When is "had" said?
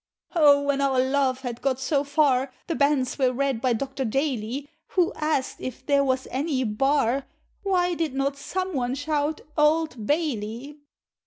1.41-1.61